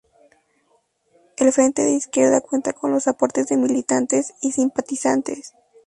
El 1.37 1.51
Frente 1.53 1.83
de 1.83 1.91
Izquierda 1.91 2.41
cuenta 2.41 2.73
con 2.73 2.89
los 2.91 3.07
aportes 3.07 3.45
de 3.49 3.57
militantes 3.57 4.33
y 4.41 4.51
simpatizantes. 4.51 5.53